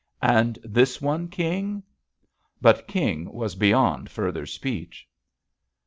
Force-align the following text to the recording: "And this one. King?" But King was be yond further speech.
"And 0.23 0.57
this 0.63 0.99
one. 0.99 1.27
King?" 1.27 1.83
But 2.59 2.87
King 2.87 3.31
was 3.31 3.53
be 3.53 3.67
yond 3.69 4.09
further 4.09 4.47
speech. 4.47 5.07